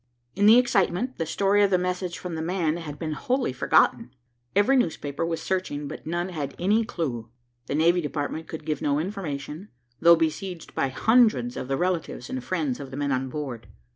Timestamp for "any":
6.57-6.83